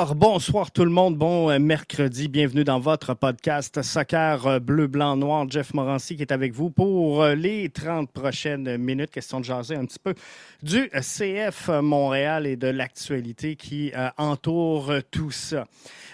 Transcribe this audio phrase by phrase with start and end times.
[0.00, 4.86] Alors, bonsoir tout le monde, bon euh, mercredi, bienvenue dans votre podcast Soccer euh, Bleu,
[4.86, 5.44] Blanc, Noir.
[5.50, 9.10] Jeff Morancy qui est avec vous pour euh, les 30 prochaines minutes.
[9.10, 10.14] Question de jaser un petit peu
[10.62, 15.66] du CF Montréal et de l'actualité qui entoure tout ça.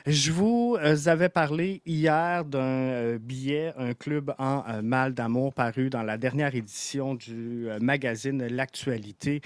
[0.06, 6.16] Je vous avais parlé hier d'un billet, un club en mal d'amour paru dans la
[6.16, 9.40] dernière édition du magazine L'actualité.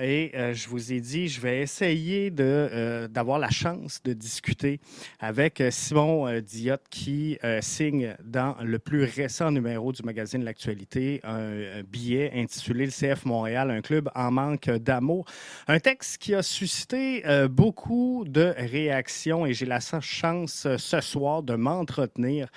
[0.00, 4.80] Et je vous ai dit, je vais essayer d'avoir la chance de discuter
[5.18, 10.44] avec euh, Simon euh, Diot qui euh, signe dans le plus récent numéro du magazine
[10.44, 15.24] L'Actualité un, billet intitulé Le CF Montréal, un club en manque d'amour.
[15.68, 21.54] Un texte qui a suscité beaucoup de réactions et j'ai la chance ce soir de
[21.54, 22.48] m'entretenir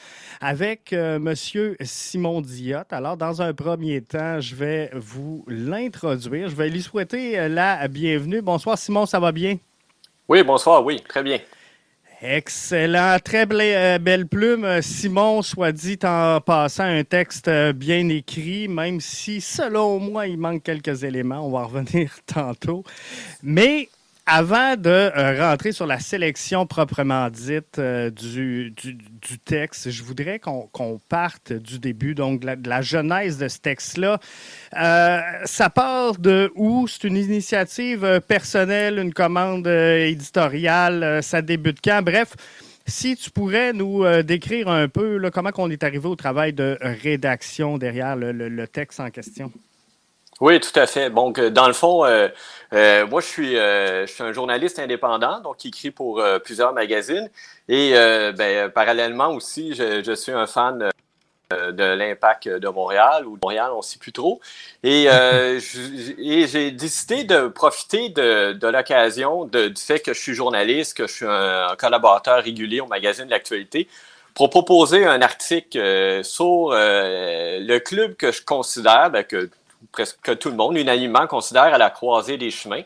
[0.41, 2.77] avec Monsieur Simon Diot.
[2.91, 6.49] Alors, dans un premier temps, je vais vous l'introduire.
[6.49, 8.41] Je vais lui souhaiter la bienvenue.
[8.41, 9.57] Bonsoir Simon, ça va bien?
[10.27, 11.39] Oui, bonsoir, oui, très bien.
[12.25, 13.17] Excellent.
[13.21, 14.81] Très euh, belle plume.
[14.81, 20.37] Simon, soit dit en passant, un texte euh, bien écrit, même si, selon moi, il
[20.37, 21.45] manque quelques éléments.
[21.45, 22.85] On va revenir tantôt.
[23.41, 23.89] Mais
[24.25, 30.39] avant de euh, rentrer sur la sélection proprement dite euh, du, du, texte, je voudrais
[30.39, 34.19] qu'on parte du début, donc de la, genèse de ce texte-là.
[34.77, 36.87] Euh, ça part de où?
[36.87, 42.01] C'est une initiative personnelle, une commande éditoriale, ça débute quand?
[42.01, 42.33] Bref,
[42.85, 47.77] si tu pourrais nous décrire un peu comment on est arrivé au travail de rédaction
[47.77, 49.51] derrière le texte en question.
[50.41, 51.09] Oui, tout à fait.
[51.09, 52.27] Donc, dans le fond, euh,
[52.73, 56.73] euh, moi, je suis, euh, je suis un journaliste indépendant, donc qui écrit pour plusieurs
[56.73, 57.29] magazines.
[57.69, 57.93] Et
[58.35, 60.89] ben, parallèlement aussi, je, suis un fan
[61.51, 64.41] de l'Impact de Montréal ou de Montréal, on ne sait plus trop.
[64.83, 65.07] Et,
[66.47, 71.25] j'ai décidé de profiter de, l'occasion du fait que je suis journaliste, que je suis
[71.27, 73.87] un, collaborateur régulier au magazine de l'actualité,
[74.33, 79.49] pour proposer un article sur le club que je considère, ben, que
[79.91, 82.83] presque tout le monde unanimement considère à la croisée des chemins.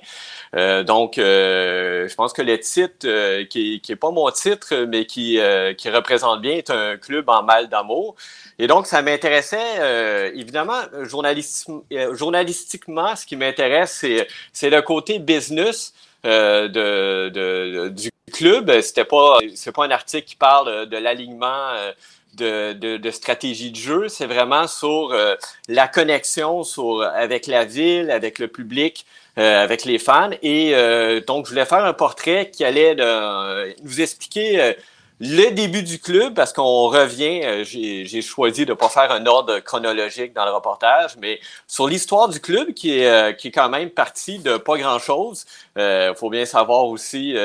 [0.56, 4.86] Euh, donc, euh, je pense que le titre, euh, qui, qui est pas mon titre,
[4.88, 5.40] mais qui,
[5.78, 8.16] qui représente bien, est un club en mal d'amour.
[8.60, 14.06] Et donc, ça m'intéressait, évidemment, journalistiquement, ce qui m'intéresse,
[14.54, 15.94] c'est le côté business
[16.24, 18.82] de, de, du club.
[18.82, 21.72] C'était pas, c'est pas un article qui parle de l'alignement
[22.38, 25.36] de, de, stratégie de jeu, c'est vraiment sur euh,
[25.68, 29.06] la connexion sur, avec la ville, avec le public,
[29.38, 30.30] euh, avec les fans.
[30.42, 32.96] Et euh, donc, je voulais faire un portrait qui allait
[33.84, 34.76] nous expliquer
[35.20, 39.60] le début du club, parce qu'on revient, j'ai choisi de ne pas faire un ordre
[39.60, 43.90] chronologique dans le reportage, mais sur l'histoire du club qui est, qui est quand même
[43.90, 45.46] partie de pas grand-chose.
[45.76, 47.36] Il faut bien savoir aussi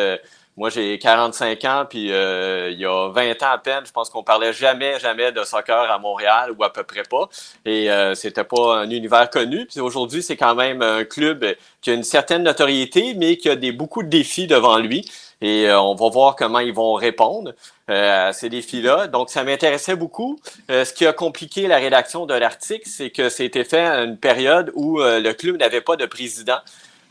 [0.59, 4.11] moi, j'ai 45 ans, puis euh, il y a 20 ans à peine, je pense
[4.11, 7.31] qu'on parlait jamais, jamais de soccer à Montréal, ou à peu près pas.
[7.65, 9.65] Et euh, c'était pas un univers connu.
[9.65, 11.47] Puis aujourd'hui, c'est quand même un club
[11.81, 15.11] qui a une certaine notoriété, mais qui a des, beaucoup de défis devant lui.
[15.41, 17.55] Et euh, on va voir comment ils vont répondre
[17.89, 19.07] euh, à ces défis-là.
[19.07, 20.39] Donc, ça m'intéressait beaucoup.
[20.69, 24.71] ce qui a compliqué la rédaction de l'article, c'est que c'était fait à une période
[24.75, 26.59] où le club n'avait pas de président.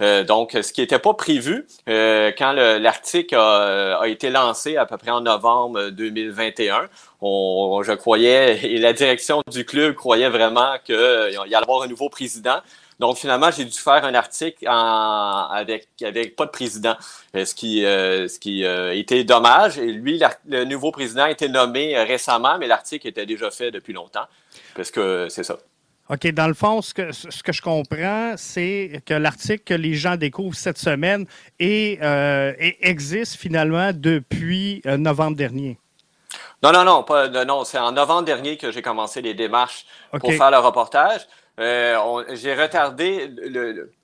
[0.02, 4.98] Euh, donc, ce qui n'était pas prévu euh, quand l'article a, été lancé à peu
[4.98, 6.90] près en novembre 2021.
[7.22, 11.88] On, je croyais, et la direction du club croyait vraiment qu'il y allait avoir un
[11.88, 12.58] nouveau président.
[13.00, 15.88] Donc, finalement, j'ai dû faire un article avec,
[16.36, 16.96] pas de président,
[17.36, 19.78] euh, ce qui, ce qui était dommage.
[19.78, 23.94] Et lui, le nouveau président a été nommé récemment, mais l'article était déjà fait depuis
[23.94, 24.26] longtemps,
[24.76, 25.58] parce que c'est ça.
[26.12, 29.94] OK, dans le fond, ce que, ce que je comprends, c'est que l'article que les
[29.94, 31.26] gens découvrent cette semaine
[31.58, 35.80] est, euh, existe finalement depuis euh, novembre dernier.
[36.62, 39.86] Non, non, non, pas, non, c'est en novembre dernier que j'ai commencé les démarches
[40.20, 41.22] pour faire le reportage.
[41.60, 43.30] Euh, j'ai retardé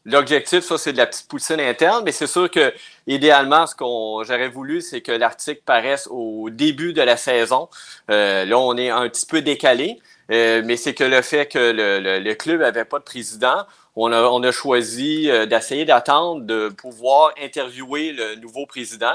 [0.05, 2.73] l'objectif, ça c'est de la petite poutine interne, mais c'est sûr que
[3.07, 7.69] idéalement, ce qu'on j'aurais voulu, c'est que l'article paraisse au début de la saison.
[8.09, 9.99] là, on est un petit peu décalé.
[10.31, 13.65] Euh, mais c'est que le fait que le, le, club n'avait pas de président,
[13.95, 19.13] on a, on a choisi euh, d'essayer d'attendre de pouvoir interviewer le nouveau président.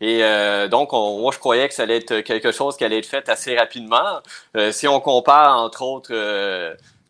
[0.00, 3.06] Et euh, donc, moi, je croyais que ça allait être quelque chose qui allait être
[3.06, 4.20] fait assez rapidement.
[4.72, 6.12] si on compare, entre autres,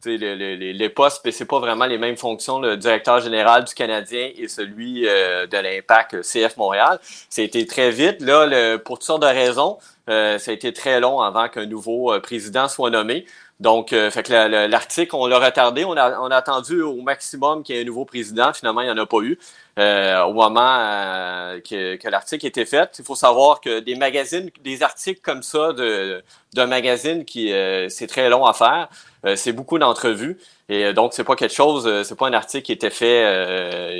[0.04, 4.30] les, les, les, postes, c'est pas vraiment les mêmes fonctions, le directeur général du Canadien
[4.36, 6.98] et celui de l'Impact CF Montréal.
[7.28, 8.20] C'était très vite.
[8.20, 12.18] Là, le, pour toutes sortes de raisons, ça a été très long avant qu'un nouveau
[12.20, 13.26] président soit nommé.
[13.62, 15.84] Donc, fait que l'article, on l'a retardé.
[15.84, 18.52] On a, on a attendu au maximum qu'il y ait un nouveau président.
[18.52, 19.38] Finalement, il n'y en a pas eu.
[19.76, 25.20] au moment que, que l'article était fait, il faut savoir que des magazines, des articles
[25.22, 27.52] comme ça d'un magazine qui
[27.88, 28.88] c'est très long à faire,
[29.36, 30.38] c'est beaucoup d'entrevues.
[30.72, 33.24] Et euh, donc, c'est pas quelque chose, euh, c'est pas un article qui était fait
[33.24, 33.92] euh,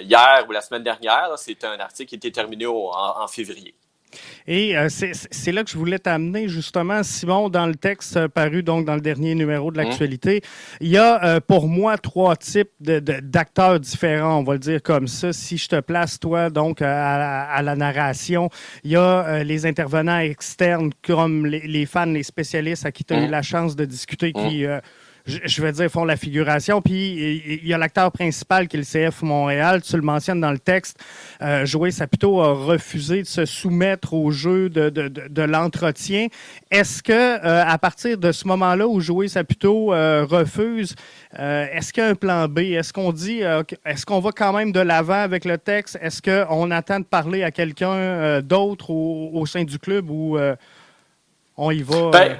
[0.00, 1.30] hier ou la semaine dernière.
[1.36, 3.74] C'est un article qui était terminé en, février.
[4.46, 8.94] Et c'est là que je voulais t'amener, justement, Simon, dans le texte paru donc dans
[8.94, 9.84] le dernier numéro de mmh.
[9.84, 10.40] l'actualité.
[10.80, 15.32] Il y a pour moi trois types d'acteurs différents, on va le dire comme ça.
[15.32, 18.48] Si je te place, toi, donc, à, la narration,
[18.84, 23.22] il y a les intervenants externes comme les, fans, les spécialistes à qui tu as
[23.22, 23.30] eu mmh.
[23.30, 24.64] la chance de discuter, qui
[25.28, 26.80] je, vais dire, font la figuration.
[26.80, 29.82] Puis il y a l'acteur principal qui est le CF Montréal.
[29.82, 30.98] Tu le mentionnes dans le texte.
[31.42, 36.28] Euh, Joey Saputo a refusé de se soumettre au jeu de, de, de, l'entretien.
[36.70, 40.94] Est-ce que euh, à partir de ce moment-là où Joey Saputo euh, refuse,
[41.38, 42.60] euh, est-ce qu'il y a un plan B?
[42.60, 43.42] Est-ce qu'on dit,
[43.84, 45.98] est-ce qu'on va quand même de l'avant avec le texte?
[46.00, 50.38] Est-ce qu'on attend de parler à quelqu'un d'autre au, au, sein du club ou
[51.56, 52.10] on y va?
[52.10, 52.38] Ben,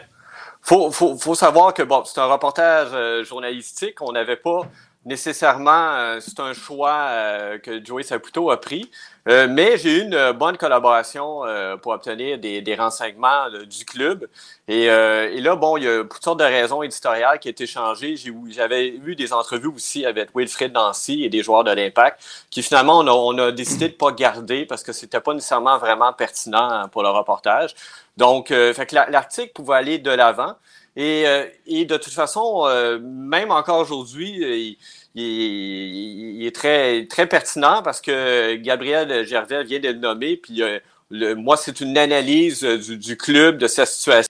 [0.68, 4.02] faut, faut, faut savoir que bon, c'est un reportage euh, journalistique.
[4.02, 4.68] On n'avait pas
[5.06, 8.90] nécessairement, euh, c'est un choix euh, que Joey Saputo a pris.
[9.28, 11.42] Mais j'ai eu une bonne collaboration
[11.82, 14.26] pour obtenir des, renseignements du club.
[14.68, 18.14] Et, là, bon, il y a toutes sortes de raisons éditoriales qui ont été changées.
[18.48, 22.20] J'avais eu des entrevues aussi avec Wilfred Nancy et des joueurs de l'Impact
[22.50, 26.88] qui finalement, on a, décidé de pas garder parce que c'était pas nécessairement vraiment pertinent
[26.88, 27.74] pour le reportage.
[28.16, 30.54] Donc, euh, fait l'article pouvait aller de l'avant.
[30.98, 34.76] Et, euh, et, de toute façon, euh, même encore aujourd'hui,
[35.14, 40.36] il, est très, très pertinent parce que Gabriel Gervais vient de le nommer.
[40.36, 40.60] Puis
[41.10, 44.28] le, moi, c'est une analyse du, club, de sa situation.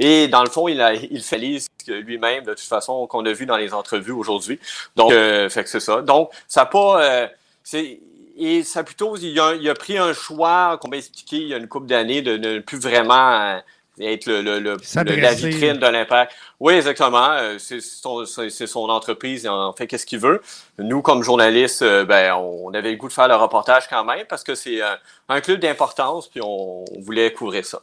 [0.00, 1.38] Et dans le fond, il, a, il fait
[1.86, 4.58] lui-même, de toute façon, qu'on a vu dans les entrevues aujourd'hui.
[4.96, 6.02] Donc, fait que c'est ça.
[6.02, 7.30] Donc, ça n'a pas.
[7.62, 8.00] c'est
[8.36, 11.54] et ça plutôt, il a, il a, pris un choix qu'on m'a expliqué il y
[11.54, 13.58] a une couple d'années de ne plus vraiment euh,
[14.00, 14.76] être le, le, le,
[15.20, 16.32] la vitrine de l'impact.
[16.60, 17.30] Oui, exactement.
[17.32, 20.40] Euh, c'est son, son, entreprise, il en fait qu'est-ce qu'il veut.
[20.78, 24.26] Nous, comme journalistes, euh, ben, on avait le goût de faire le reportage quand même
[24.28, 24.80] parce que c'est
[25.28, 27.82] un club d'importance, puis on voulait couvrir ça.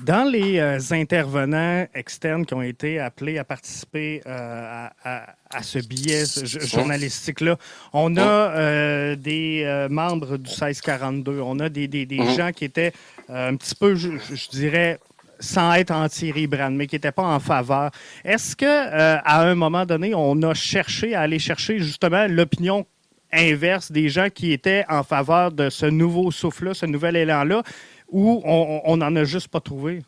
[0.00, 6.24] Dans les euh, intervenants externes qui ont été appelés à participer euh, à, ce billet
[6.44, 7.56] journalistique-là,
[7.92, 12.36] on a euh, des membres du 1642, on a des, mhm.
[12.36, 12.92] gens qui étaient
[13.28, 14.98] un petit peu, je, dirais,
[15.42, 17.90] sans être anti-rebrand, mais qui n'étaient pas en faveur.
[18.24, 22.86] Est-ce que à un moment donné, on a cherché à aller chercher justement l'opinion
[23.32, 27.62] inverse des gens qui étaient en faveur de ce nouveau souffle-là, ce nouvel élan-là,
[28.08, 30.02] ou on n'en a juste pas trouvé?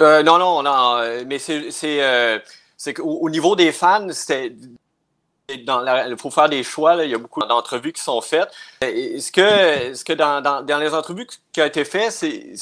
[0.00, 2.38] Euh, non, non, non, euh, mais c'est euh,
[2.94, 4.52] qu'au niveau des fans, c'était
[5.48, 6.94] il faut faire des choix.
[6.96, 7.04] Là.
[7.04, 8.50] Il y a beaucoup d'entrevues qui sont faites.
[8.80, 12.52] Est-ce que, ce que dans, dans, dans, les entrevues qui ont été faites, c'est,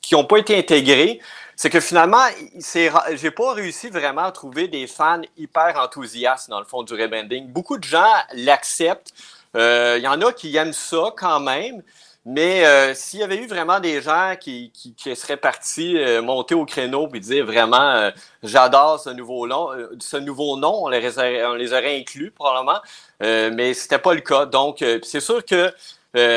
[0.00, 1.20] qui n'ont pas été intégrées,
[1.54, 2.24] c'est que finalement,
[2.58, 6.94] c'est, j'ai pas réussi vraiment à trouver des fans hyper enthousiastes dans le fond du
[6.94, 7.46] rebranding.
[7.48, 9.12] Beaucoup de gens l'acceptent.
[9.54, 11.82] Il y en a qui aiment ça quand même.
[12.28, 16.20] Mais euh, s'il y avait eu vraiment des gens qui, qui, qui seraient partis euh,
[16.22, 18.10] monter au créneau et dire vraiment euh,
[18.42, 19.68] j'adore ce nouveau nom,
[20.00, 22.80] ce nouveau nom, on les, aurait, on les aurait inclus probablement,
[23.20, 24.44] mais c'était pas le cas.
[24.44, 25.72] Donc c'est sûr que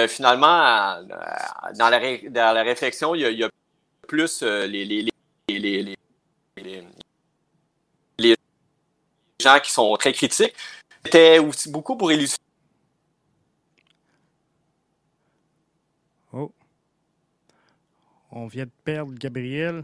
[0.08, 1.02] finalement
[1.76, 3.50] dans la, dans la réflexion il y a,
[4.08, 5.08] plus les, les,
[5.48, 5.98] les,
[6.58, 6.86] les,
[8.20, 8.36] les
[9.42, 10.54] gens qui sont très critiques.
[11.04, 12.38] C'était aussi beaucoup pour illustrer
[18.32, 19.84] On vient de perdre Gabriel.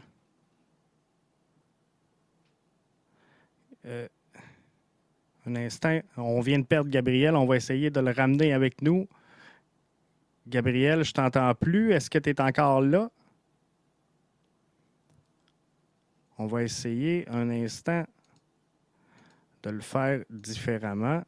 [3.86, 4.08] Euh,
[5.46, 7.36] un instant, on vient de perdre Gabriel.
[7.36, 9.08] On va essayer de le ramener avec nous.
[10.48, 11.92] Gabriel, je t'entends plus.
[11.92, 13.10] Est-ce que tu es encore là?
[16.38, 18.06] On va essayer un instant
[19.64, 21.24] de le faire différemment.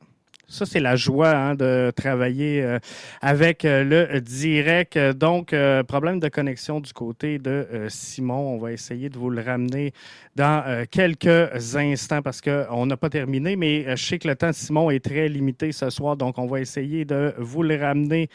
[0.49, 2.79] Ça, c'est la joie hein, de travailler euh,
[3.19, 4.97] avec euh, le direct.
[4.97, 8.55] Donc, euh, problème de connexion du côté de Simon.
[8.55, 9.91] On va essayer de vous le ramener
[10.37, 14.53] dans quelques instants parce qu'on n'a pas terminé, mais je sais que le temps de
[14.53, 18.29] Simon est très limité ce soir, donc on va essayer de vous le ramener.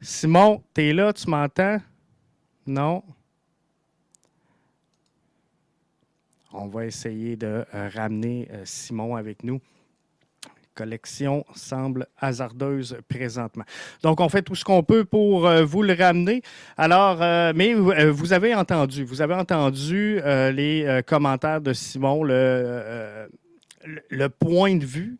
[0.00, 1.78] Simon, tu es là, tu m'entends?
[2.66, 3.02] Non?
[6.52, 9.60] On va essayer de ramener Simon avec nous
[10.74, 13.64] collection semble hasardeuse présentement.
[14.02, 16.42] Donc, on fait tout ce qu'on peut pour euh, vous le ramener.
[16.76, 23.28] Alors, euh, mais euh, vous avez entendu, vous avez entendu les commentaires de Simon, le,
[24.10, 25.18] le, point de vue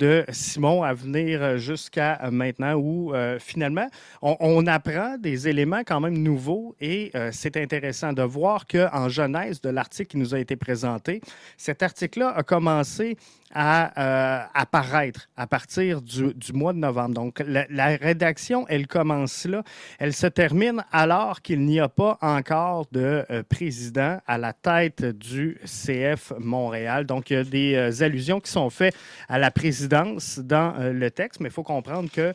[0.00, 3.86] de Simon à venir jusqu'à maintenant où finalement
[4.22, 9.68] on, apprend des éléments quand même nouveaux et c'est intéressant de voir qu'en genèse de
[9.68, 11.20] l'article qui nous a été présenté,
[11.56, 13.16] cet article-là a commencé
[13.52, 17.14] à euh, apparaître à partir du, mois de novembre.
[17.14, 19.62] Donc, la, rédaction, elle commence là.
[19.98, 25.04] Elle se termine alors qu'il n'y a pas encore de euh, président à la tête
[25.04, 27.06] du CF Montréal.
[27.06, 28.94] Donc, il y a des euh, allusions qui sont faites
[29.28, 32.32] à la présidence dans le texte, mais il faut comprendre que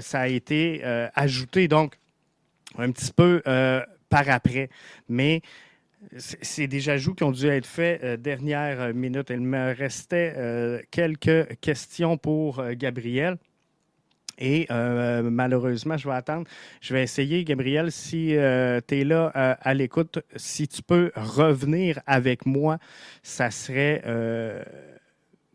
[0.00, 0.82] ça a été
[1.14, 1.96] ajouté, donc,
[2.76, 3.42] un petit peu
[4.08, 4.70] par après.
[5.08, 5.42] Mais
[6.16, 9.30] c'est des ajouts qui ont dû être faits euh, dernière minute.
[9.30, 13.36] Il me restait euh, quelques questions pour euh, Gabriel.
[14.40, 16.46] Et malheureusement, je vais attendre.
[16.80, 22.46] Je vais essayer, Gabriel, si tu es là à l'écoute, si tu peux revenir avec
[22.46, 22.78] moi,
[23.24, 24.00] ça serait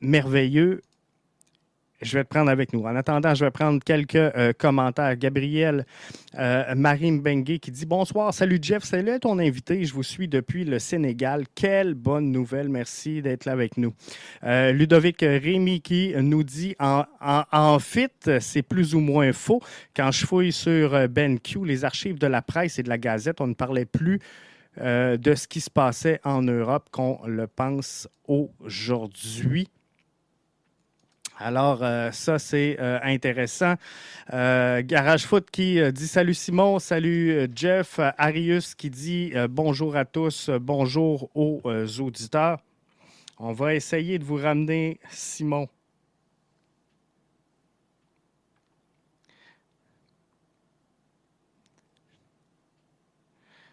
[0.02, 0.82] merveilleux
[2.04, 2.84] je vais te prendre avec nous.
[2.84, 5.16] En attendant, je vais prendre quelques euh, commentaires.
[5.16, 5.86] Gabriel
[6.38, 9.84] euh, Marie Mbengue qui dit Bonsoir, salut Jeff, salut ton invité.
[9.84, 11.46] Je vous suis depuis le Sénégal.
[11.56, 12.70] Quelle bonne nouvelle.
[12.70, 13.94] Merci d'être là avec nous.
[14.44, 18.08] Euh, Ludovic Rémy qui nous dit En, en, fit,
[18.40, 19.62] c'est plus ou moins faux.
[19.96, 23.48] Quand je fouille sur BenQ, les archives de la presse et de la Gazette, on
[23.48, 24.20] ne parlait plus.
[24.78, 29.70] de ce qui se passait en Europe qu'on le pense aujourd'hui.
[31.40, 33.76] Alors, euh, ça, c'est euh, intéressant.
[34.34, 38.00] Euh, Garage Foot qui dit Salut Simon, salut Jeff.
[38.18, 41.62] Arius qui dit Bonjour à tous, bonjour aux
[42.00, 42.60] auditeurs.
[43.40, 45.68] On va essayer de vous ramener Simon.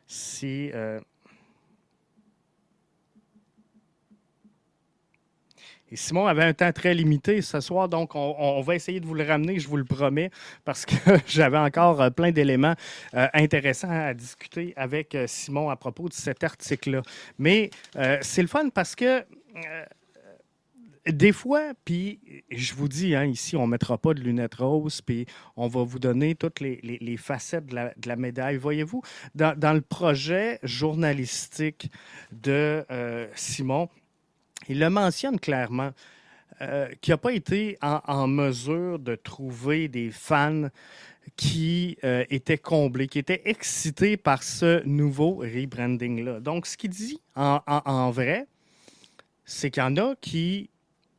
[0.06, 0.72] Si.
[5.92, 9.14] Et Simon avait un temps très limité ce soir, donc on, va essayer de vous
[9.14, 10.30] le ramener, je vous le promets,
[10.64, 10.94] parce que
[11.26, 12.74] j'avais encore euh, plein d'éléments
[13.14, 17.02] euh, intéressants à discuter avec euh, Simon à propos de cet article-là.
[17.38, 17.70] Mais
[18.22, 19.24] c'est le fun parce que
[21.06, 22.20] des fois, puis
[22.50, 25.82] je vous dis, hein, ici, on ne mettra pas de lunettes roses, puis on va
[25.82, 28.56] vous donner toutes les, facettes de la, médaille.
[28.56, 29.02] Voyez-vous,
[29.34, 31.90] dans, le projet journalistique
[32.32, 32.84] de
[33.34, 33.88] Simon,
[34.70, 35.90] il le mentionne clairement,
[36.62, 40.68] euh, qu'il n'a pas été en, mesure de trouver des fans
[41.36, 46.38] qui euh, étaient comblés, qui étaient excités par ce nouveau rebranding-là.
[46.38, 48.46] Donc, ce qu'il dit en, vrai,
[49.44, 50.70] c'est qu'il y en a qui,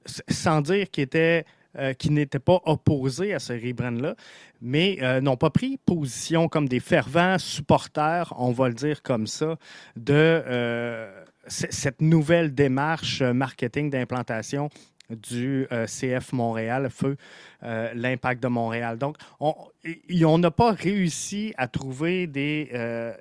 [0.05, 1.43] sans dire qu'ils étaient
[1.77, 4.15] euh, n'étaient pas opposés à ce rebrand-là,
[4.61, 9.57] mais n'ont pas pris position comme des fervents supporters, on va le dire comme ça,
[9.97, 14.69] de cette nouvelle démarche euh, marketing d'implantation
[15.09, 17.17] du euh, CF Montréal, feu
[17.63, 18.97] euh, l'impact de Montréal.
[18.97, 22.71] Donc, on n'a pas réussi à trouver des,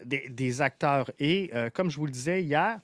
[0.04, 1.10] des, acteurs.
[1.18, 2.78] Et comme je vous le disais hier,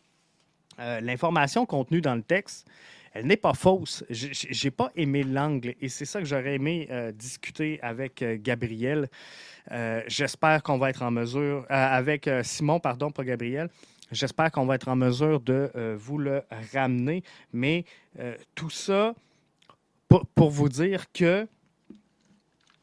[0.79, 2.67] l'information contenue dans le texte,
[3.13, 4.05] elle n'est pas fausse.
[4.11, 9.09] Je n'ai pas aimé l'angle et c'est ça que j'aurais aimé discuter avec Gabriel.
[10.09, 13.69] J'espère qu'on va être en mesure, avec Simon, pardon, pas Gabriel.
[14.13, 17.23] J'espère qu'on va être en mesure de euh, vous le ramener.
[17.53, 17.85] Mais
[18.19, 19.15] euh, tout ça
[20.09, 21.47] pour, vous dire que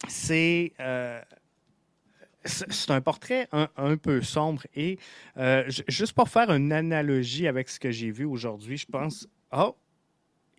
[0.08, 1.22] c'est euh,
[2.46, 4.64] c'est un portrait un, peu sombre.
[4.76, 5.00] Et
[5.88, 9.78] juste pour faire une analogie avec ce que j'ai vu aujourd'hui, je pense, oh,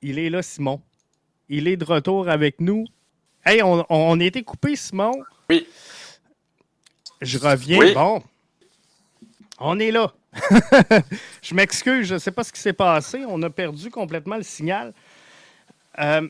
[0.01, 0.81] il est là, Simon.
[1.51, 2.87] Il est de retour avec nous.
[3.45, 5.13] Hey, on, on a été coupé, Simon.
[5.51, 5.67] Oui.
[7.21, 7.93] Je reviens.
[7.93, 8.23] Bon.
[9.61, 10.13] On est là.
[11.43, 13.25] je m'excuse, je ne sais pas ce qui s'est passé.
[13.29, 14.93] On a perdu complètement le signal.
[15.99, 16.29] Euh,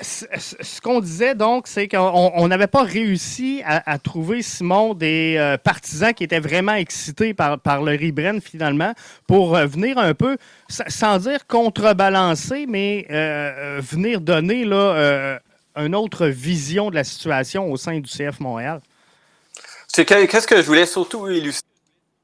[0.00, 6.12] ce qu'on disait donc, c'est qu'on n'avait pas réussi à, trouver, Simon, des euh, partisans
[6.12, 8.92] qui étaient vraiment excités par, le rebrand finalement
[9.26, 10.36] pour euh, venir un peu,
[10.68, 13.06] sans dire contrebalancer, mais
[13.80, 15.40] venir donner là,
[15.76, 18.80] une autre vision de la situation au sein du CF Montréal.
[19.94, 21.66] Qu'est-ce que je voulais surtout illustrer?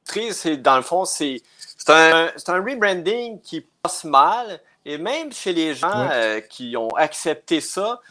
[0.05, 1.41] C'est dans le fond, c'est
[1.87, 4.59] un, un, rebranding qui passe mal.
[4.85, 8.01] Et même chez les gens euh, qui ont accepté ça,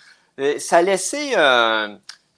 [0.41, 1.89] euh, ça a laissé euh,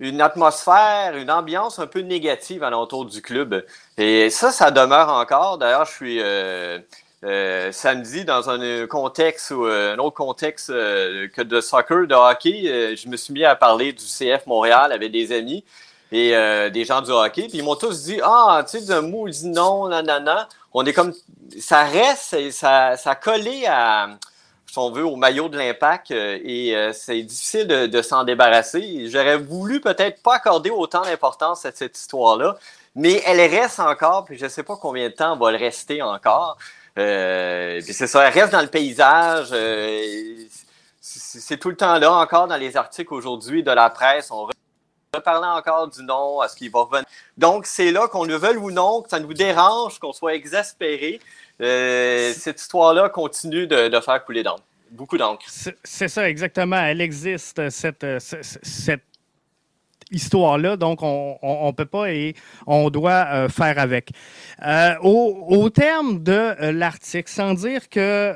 [0.00, 3.64] une atmosphère, une ambiance un peu négative à l'entour du club.
[3.96, 5.58] Et ça, ça demeure encore.
[5.58, 12.14] D'ailleurs, je suis samedi dans un contexte ou un autre contexte que de soccer, de
[12.14, 12.96] hockey.
[12.96, 15.64] je me suis mis à parler du CF Montréal avec des amis
[16.16, 17.48] et des gens du hockey.
[17.48, 20.48] Puis ils m'ont tous dit Ah, tu sais, d'un disent non, nanana.
[20.72, 21.12] On est comme.
[21.60, 24.08] Ça reste, ça, ça collé à
[24.74, 29.08] si on veut, au maillot de l'impact euh, et euh, c'est difficile de, s'en débarrasser.
[29.08, 32.56] J'aurais voulu peut-être pas accorder autant d'importance à cette histoire-là,
[32.96, 35.58] mais elle reste encore, puis je ne sais pas combien de temps elle va le
[35.58, 36.58] rester encore.
[36.98, 39.54] Euh, puis c'est ça, elle reste dans le paysage.
[41.00, 44.32] c'est tout le temps là, encore dans les articles aujourd'hui de la presse.
[45.14, 47.04] Reparle encore du nom, à ce qu'il va revenir.
[47.36, 51.20] Donc, c'est là qu'on le veuille ou non, que ça nous dérange, qu'on soit exaspéré.
[51.60, 54.62] Euh, cette histoire-là continue de, faire couler d'encre.
[54.90, 55.44] Beaucoup d'encre.
[55.82, 56.76] C'est ça, exactement.
[56.76, 59.02] Elle existe, cette, cette
[60.14, 62.34] histoire-là, donc on ne peut pas et
[62.66, 64.10] on doit euh, faire avec.
[64.64, 68.34] Euh, au, terme de l'article, sans dire que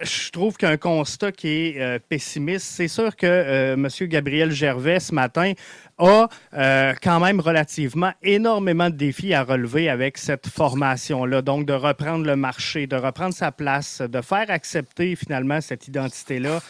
[0.00, 3.88] je trouve qu'un constat qui est pessimiste, c'est sûr que M.
[4.08, 5.52] Gabriel Gervais, ce matin,
[5.98, 11.42] a euh, quand même relativement énormément de défis à relever avec cette formation-là.
[11.42, 16.60] Donc, de reprendre le marché, de reprendre sa place, de faire accepter finalement cette identité-là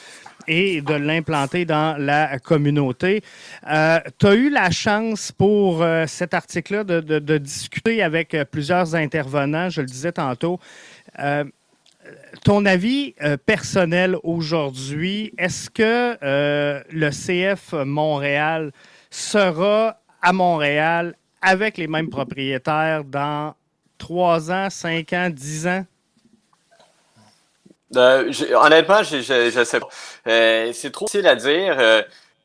[0.48, 3.22] et de l'implanter dans la communauté.
[3.70, 8.94] Euh, tu as eu la chance pour euh, cet article-là de, de, discuter avec plusieurs
[8.94, 10.58] intervenants, je le disais tantôt.
[12.44, 16.16] ton avis personnel aujourd'hui, est-ce que
[16.90, 18.72] le CF Montréal
[19.10, 23.54] sera à Montréal avec les mêmes propriétaires dans
[23.98, 25.84] trois ans, cinq ans, dix ans?
[27.94, 29.16] Euh, honnêtement, je
[29.58, 29.88] ne sais pas.
[30.26, 31.76] Euh, c'est trop difficile à dire.
[31.78, 32.02] Euh,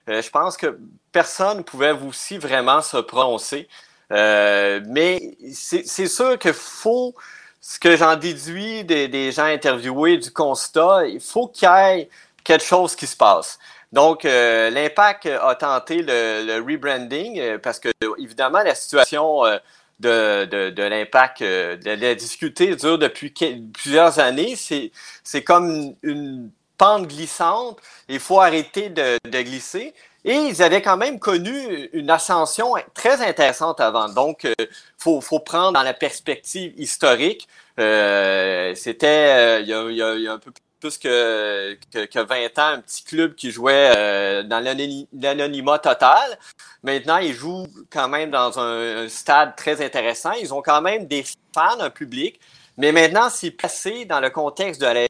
[0.07, 0.77] je pense que
[1.11, 3.67] personne ne pouvait aussi vraiment se prononcer.
[4.09, 7.15] mais c'est sûr qu'il faut,
[7.59, 12.09] ce que j'en déduis des, des, gens interviewés, du constat, il faut qu'il y ait
[12.43, 13.57] quelque chose qui se passe.
[13.91, 19.57] Donc, euh, l'Impact a tenté le, rebranding euh, parce que, évidemment, la situation euh,
[20.01, 23.31] de, de, de l'Impact, de la discuter dure depuis
[23.73, 24.55] plusieurs années.
[24.55, 27.79] C'est comme une pente glissante.
[28.09, 29.93] Il faut arrêter de, de glisser.
[30.23, 34.07] Et ils avaient quand même connu une ascension très intéressante avant.
[34.09, 37.47] Donc, il faut, faut, prendre dans la perspective historique.
[37.79, 40.51] Euh, C'était il, y il y a un peu
[40.81, 46.37] plus que, que, 20 ans, un petit club qui jouait euh, dans l'anonymat total.
[46.83, 50.31] Maintenant, ils jouent quand même dans un, stade très intéressant.
[50.33, 52.39] Ils ont quand même des fans, un public.
[52.77, 55.07] Mais maintenant, c'est passé dans le contexte de la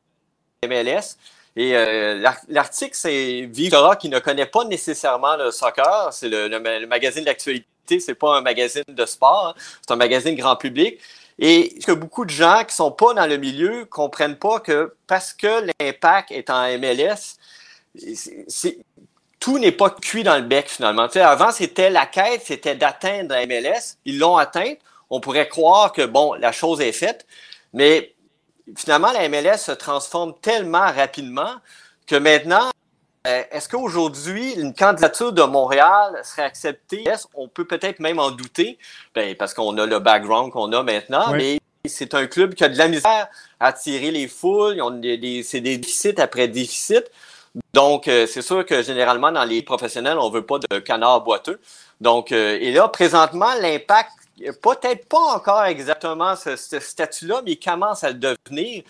[0.68, 1.16] MLS.
[1.56, 6.10] Et euh, l'article, c'est Victora qui ne connaît pas nécessairement le soccer.
[6.12, 7.66] C'est le, le, magazine d'actualité,
[8.00, 9.62] c'est pas un magazine de sport, hein.
[9.82, 11.00] c'est un magazine grand public.
[11.44, 15.34] Et que beaucoup de gens qui sont pas dans le milieu comprennent pas que parce
[15.34, 17.38] que l'impact est en MLS,
[19.40, 21.08] tout n'est pas cuit dans le bec finalement.
[21.16, 23.98] avant, c'était la quête, c'était d'atteindre la MLS.
[24.06, 24.78] Ils l'ont atteinte.
[25.10, 27.26] On pourrait croire que bon, la chose est faite,
[27.74, 28.14] mais
[28.78, 31.56] finalement, la MLS se transforme tellement rapidement
[32.08, 32.70] que maintenant,
[33.28, 37.04] euh, est-ce qu'aujourd'hui, une candidature de Montréal serait acceptée?
[37.36, 38.80] On peut peut-être même en douter,
[39.14, 42.70] ben, parce qu'on a le background qu'on a maintenant, mais c'est un club qui a
[42.70, 43.28] de la misère
[43.60, 44.82] à attirer les foules.
[45.44, 47.06] C'est des déficits après déficits.
[47.74, 51.60] Donc, euh, c'est sûr que généralement, dans les professionnels, on veut pas de canard boiteux.
[52.00, 54.12] Donc, euh, et là, présentement, l'impact,
[54.62, 58.84] peut-être pas encore exactement ce, statut-là, mais il commence à le devenir.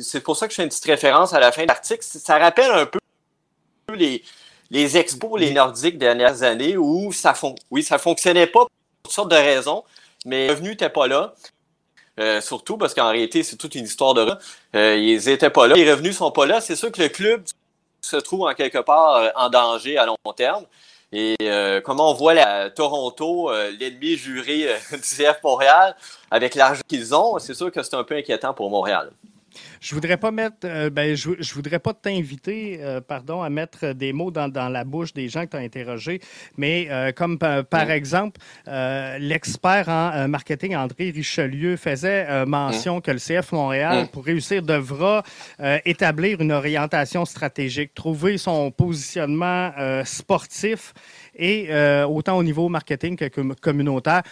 [0.00, 2.02] c'est pour ça que je fais une petite référence à la fin de l'article.
[2.02, 2.99] Ça rappelle un peu
[3.94, 4.22] les,
[4.70, 8.70] les expos, les Nordiques dernières années où ça, fon oui, ça fonctionnait pas pour
[9.02, 9.84] toutes sortes de raisons,
[10.24, 11.34] mais les revenus n'étaient pas là.
[12.18, 14.30] Euh, surtout parce qu'en réalité, c'est toute une histoire de
[14.74, 15.74] euh, ils étaient pas là.
[15.74, 16.60] Les revenus sont pas là.
[16.60, 17.44] C'est sûr que le club
[18.02, 20.64] se trouve en quelque part euh, en danger à long terme.
[21.12, 23.50] Et euh, comment on voit la Toronto,
[23.80, 25.96] l'ennemi juré du CF Montréal,
[26.30, 29.10] avec l'argent qu'ils ont, c'est sûr que c'est un peu inquiétant pour Montréal.
[29.80, 33.94] Je voudrais pas mettre, euh, ben, je, je, voudrais pas t'inviter, euh, pardon, à mettre
[33.94, 36.20] des mots dans, dans, la bouche des gens que tu as interrogés,
[36.58, 43.52] mais euh, comme par exemple, l'expert en marketing André Richelieu faisait mention que le CF
[43.52, 45.22] Montréal, pour réussir, devra
[45.84, 49.72] établir une orientation stratégique, trouver son positionnement
[50.04, 50.92] sportif
[51.34, 51.70] et
[52.04, 54.22] autant au niveau marketing que communautaire.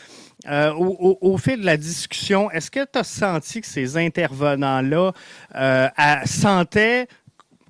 [0.46, 5.12] Euh, au, fil de la discussion, est-ce que tu as senti que ces intervenants-là
[5.55, 5.88] euh,
[6.24, 7.07] sentaient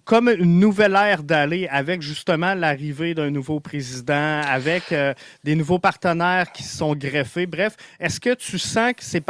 [0.05, 5.13] comme une nouvelle ère d'aller avec justement l'arrivée d'un nouveau président, avec euh,
[5.45, 7.45] des nouveaux partenaires qui se sont greffés.
[7.45, 9.23] Bref, est-ce que tu sens que ces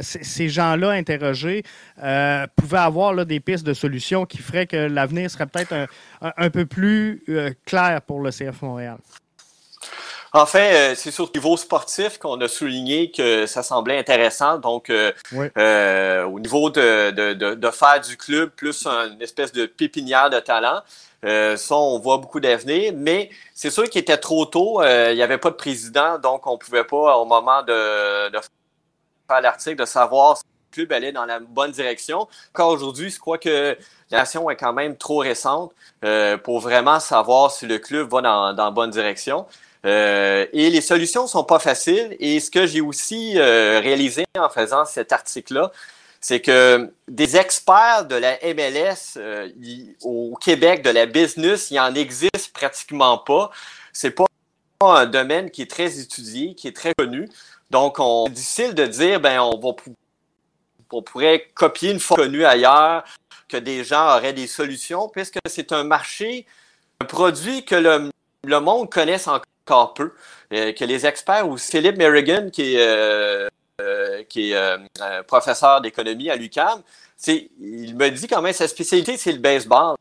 [0.00, 1.62] ces gens-là interrogés
[2.02, 5.86] euh, pouvaient avoir là, des pistes de solutions qui feraient que l'avenir serait peut-être
[6.20, 7.22] un, peu plus
[7.64, 8.98] clair pour le CF Montréal?
[10.36, 14.58] En fait, c'est sur le niveau sportif qu'on a souligné que ça semblait intéressant.
[14.58, 20.28] Donc, euh, au niveau de, de, de, faire du club plus une espèce de pépinière
[20.28, 20.82] de talent,
[21.24, 22.92] euh, ça, on voit beaucoup d'avenir.
[22.94, 24.82] Mais c'est sûr qu'il était trop tôt.
[24.82, 28.38] Euh, il n'y avait pas de président, donc on pouvait pas, au moment de, de
[29.30, 32.28] faire l'article, de savoir si le club allait dans la bonne direction.
[32.52, 33.78] Encore aujourd'hui, je crois que
[34.10, 35.72] la nation est quand même trop récente
[36.44, 39.46] pour vraiment savoir si le club va dans, dans la bonne direction.
[39.86, 42.16] Euh, et les solutions sont pas faciles.
[42.18, 45.70] Et ce que j'ai aussi euh, réalisé en faisant cet article-là,
[46.20, 49.48] c'est que des experts de la MLS euh,
[50.02, 53.50] au Québec, de la business, il en existe pratiquement pas.
[53.92, 54.26] C'est pas
[54.80, 57.28] un domaine qui est très étudié, qui est très connu.
[57.70, 59.74] Donc, c'est difficile de dire, ben, on va,
[60.90, 63.04] on pourrait copier une fois connue ailleurs,
[63.48, 66.46] que des gens auraient des solutions, puisque c'est un marché,
[67.00, 68.10] un produit que le,
[68.44, 69.44] le monde connaisse encore
[69.94, 70.12] peu,
[70.52, 73.48] euh, que les experts ou Philippe Merrigan, qui est, euh,
[73.80, 76.82] euh, qui est professeur d'économie à l'UQAM,
[77.26, 79.96] il me dit quand même sa spécialité, c'est le baseball.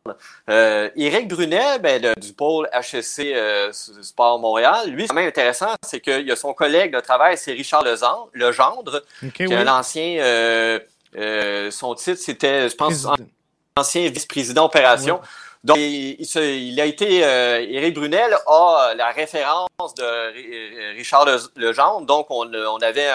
[0.50, 3.34] Euh, Éric Brunet, ben, du pôle HSC
[3.72, 7.38] Sport Montréal, lui, c'est quand même intéressant, c'est qu'il y a son collègue de travail,
[7.38, 7.84] c'est Richard
[8.34, 9.02] Legendre,
[9.34, 10.80] qui est un ancien,
[11.72, 13.08] son titre, c'était, je pense,
[13.78, 15.20] ancien vice-président opération.
[15.66, 21.26] Donc, il, a été, euh, Éric Brunel a la référence de Richard
[21.56, 22.06] Legendre.
[22.06, 22.48] Donc, on,
[22.82, 23.10] avait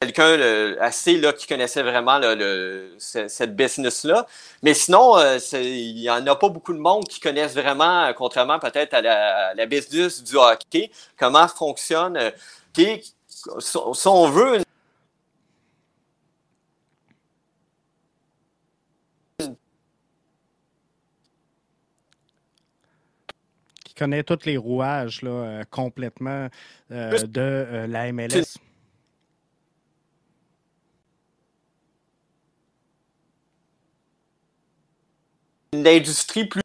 [0.00, 4.28] quelqu'un assez là, qui connaissait vraiment le, cette business-là.
[4.62, 8.60] Mais sinon, euh, il n'y en a pas beaucoup de monde qui connaissent vraiment, contrairement
[8.60, 12.30] peut-être à la, business du hockey, comment fonctionne, euh,
[12.72, 13.12] qui,
[13.58, 14.62] si on veut,
[23.98, 26.48] connaît tous les rouages là, euh, complètement
[26.92, 28.56] euh, de euh, la MLS.
[35.72, 36.62] Une industrie plus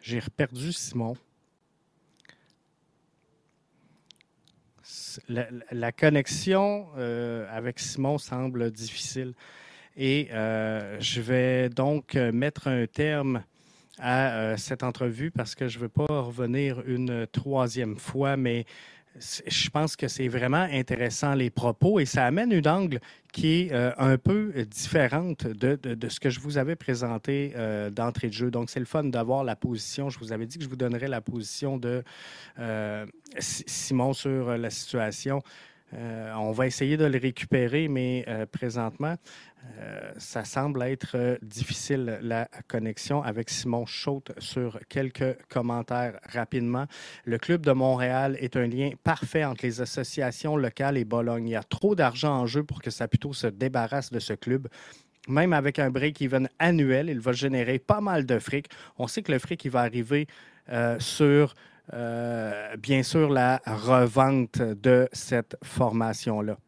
[0.00, 1.16] J'ai reperdu Simon.
[5.28, 9.34] La, connexion euh, avec Simon semble difficile.
[9.96, 13.42] Et euh, je vais donc mettre un terme
[13.98, 18.64] à euh, cette entrevue parce que je ne veux pas revenir une troisième fois, mais
[19.16, 23.00] je pense que c'est vraiment intéressant les propos et ça amène une angle
[23.32, 28.28] qui est euh, un peu différente de, ce que je vous avais présenté euh, d'entrée
[28.28, 28.50] de jeu.
[28.50, 30.08] Donc, c'est le fun d'avoir la position.
[30.08, 32.02] Je vous avais dit que je vous donnerais la position de
[32.58, 33.06] euh,
[33.38, 35.42] Simon sur la situation.
[35.92, 39.16] On va essayer de le récupérer, mais présentement,
[39.78, 46.86] euh, ça semble être euh, difficile, la connexion avec Simon Chaute sur quelques commentaires rapidement.
[47.24, 51.48] Le Club de Montréal est un lien parfait entre les associations locales et Bologne.
[51.48, 54.68] Il y a trop d'argent en jeu pour que Saputo se débarrasse de ce club.
[55.28, 58.68] Même avec un break-even annuel, il va générer pas mal de fric.
[58.96, 60.26] On sait que le fric, il va arriver
[60.70, 61.54] euh, sur,
[61.92, 66.58] bien sûr, la revente de cette formation-là.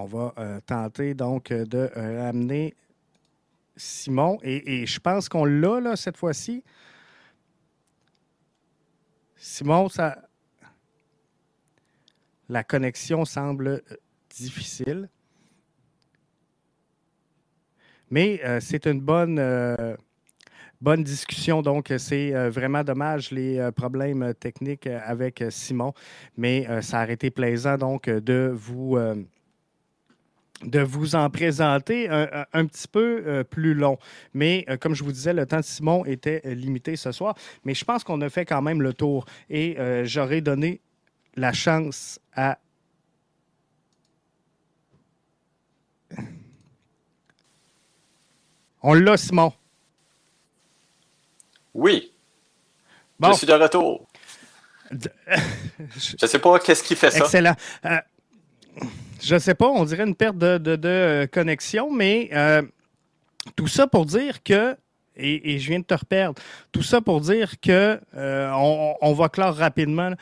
[0.00, 2.76] On va euh, tenter donc euh, de ramener
[3.76, 4.38] Simon.
[4.42, 6.62] Et, je pense qu'on l'a là, cette fois-ci.
[9.34, 10.28] Simon, ça.
[12.48, 13.96] La connexion semble euh,
[14.30, 15.08] difficile.
[18.10, 19.40] Mais c'est une bonne,
[20.80, 21.62] bonne discussion.
[21.62, 25.92] Donc, c'est vraiment dommage les problèmes techniques avec Simon.
[26.36, 28.98] Mais ça a été plaisant donc de vous
[30.64, 33.98] de vous en présenter un, petit peu euh, plus long.
[34.34, 37.34] Mais euh, comme je vous disais, le temps de Simon était euh, limité ce soir.
[37.64, 39.24] Mais je pense qu'on a fait quand même le tour.
[39.50, 40.80] Et j'aurais donné
[41.36, 42.58] la chance à...
[48.82, 49.52] On l'a, Simon.
[51.74, 52.12] Oui.
[53.22, 54.06] Je suis de retour.
[54.90, 54.96] je
[56.22, 57.24] ne sais pas qu'est-ce qui fait ça.
[57.24, 57.54] Excellent.
[59.20, 62.62] Je ne sais pas, on dirait une perte de, euh, connexion, mais euh,
[63.56, 64.76] tout ça pour dire que
[65.16, 66.40] et, je viens de te reperdre.
[66.70, 70.12] Tout ça pour dire que on, va clore rapidement.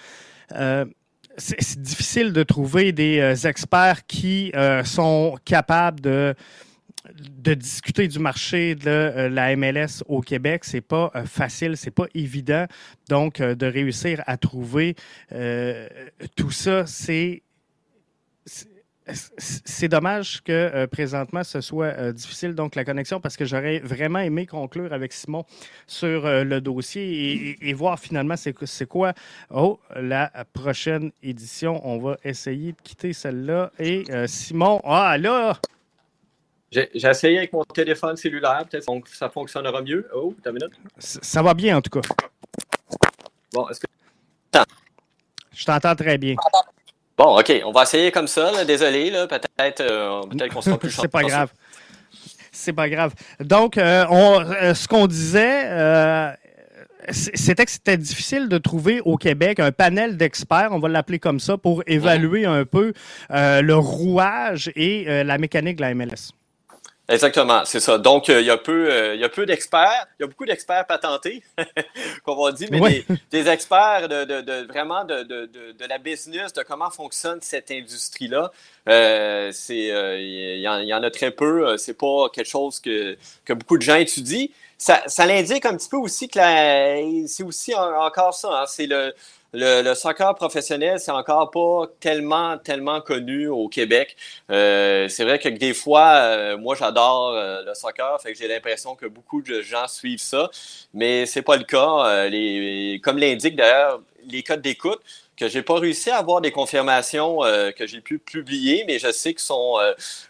[1.37, 4.53] c'est difficile de trouver des experts qui
[4.85, 6.35] sont capables de
[7.15, 11.91] de discuter du marché de euh, la MLS au Québec, c'est pas euh, facile, c'est
[11.91, 12.67] pas évident.
[13.09, 14.97] Donc, euh, de réussir à trouver
[16.37, 17.43] tout ça, c'est
[19.39, 24.47] c'est dommage que présentement ce soit difficile, donc la connexion, parce que j'aurais vraiment aimé
[24.47, 25.45] conclure avec Simon
[25.87, 29.13] sur le dossier et, voir finalement c'est quoi
[29.51, 31.81] oh, la prochaine édition.
[31.87, 33.71] On va essayer de quitter celle-là.
[33.79, 35.61] Et Simon, ah là,
[36.71, 40.09] j'ai essayé avec mon téléphone cellulaire, peut-être que ça fonctionnera mieux.
[40.15, 40.73] Oh, t'as une minute?
[40.99, 42.09] Ça va bien en tout cas.
[43.53, 43.87] Bon, est-ce que.
[45.53, 46.35] Je t'entends très bien.
[47.17, 47.53] Bon, OK.
[47.65, 48.65] On va essayer comme ça.
[48.65, 51.51] Désolé, peut-être euh, peut qu'on sera plus C'est pas grave.
[52.53, 53.15] C'est pas grave.
[53.41, 56.37] Donc, euh, on, euh, ce qu'on disait,
[57.11, 61.41] c'était que c'était difficile de trouver au Québec un panel d'experts, on va l'appeler comme
[61.41, 62.93] ça, pour évaluer un peu
[63.31, 66.33] le rouage et la mécanique de la MLS.
[67.09, 67.99] Exactement, c'est ça.
[67.99, 70.09] Donc, euh, il y a peu, euh, il y a peu d'experts.
[70.19, 71.43] Il y a beaucoup d'experts patentés,
[72.25, 76.63] qu'on va dire, mais des, experts de, de, de vraiment de, de, la business, de
[76.63, 78.51] comment fonctionne cette industrie-là.
[78.89, 81.77] Euh, c'est, il y, en a très peu.
[81.77, 84.47] C'est pas quelque chose que, que beaucoup de gens étudient.
[84.77, 86.41] Ça, ça l'indique un petit peu aussi que
[87.29, 88.63] c'est aussi encore ça.
[88.63, 89.15] Hein, c'est le
[89.53, 94.17] le, soccer professionnel, c'est encore pas tellement, tellement connu au Québec.
[94.51, 98.49] Euh, c'est vrai que des fois, euh, moi, j'adore euh, le soccer, fait que j'ai
[98.49, 100.51] l'impression que beaucoup de gens suivent ça,
[100.95, 102.29] mais c'est pas le cas.
[103.03, 105.01] comme l'indique d'ailleurs les codes d'écoute,
[105.37, 107.41] que j'ai pas réussi à avoir des confirmations
[107.77, 109.77] que j'ai pu publier, mais je sais qu'elles sont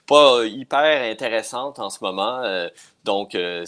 [0.06, 2.42] pas hyper intéressantes en ce moment.
[3.06, 3.64] Donc, il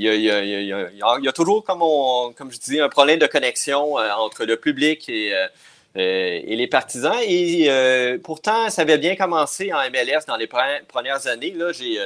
[0.00, 1.80] y, a, toujours, comme,
[2.34, 5.48] comme je dis, un problème de connexion euh, entre le public et, euh,
[5.96, 7.18] euh, les partisans.
[7.26, 7.68] Et
[8.22, 11.50] pourtant, ça avait bien commencé en MLS dans les premières années.
[11.50, 11.98] Là, j'ai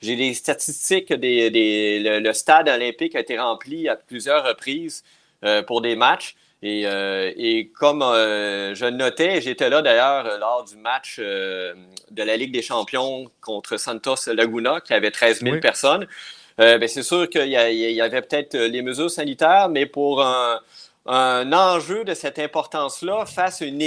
[0.00, 5.02] j'ai les statistiques des, des le, stade olympique a été rempli à plusieurs reprises
[5.66, 6.36] pour des matchs.
[6.62, 11.74] Et, euh, et comme euh, je notais, j'étais là d'ailleurs euh, lors du match de
[12.22, 16.06] la Ligue des champions contre Santos Laguna, qui avait 13 000 personnes.
[16.58, 20.58] Ben, c'est sûr qu'il y, y, avait peut-être les mesures sanitaires, mais pour un,
[21.06, 23.80] un enjeu de cette importance-là face à une,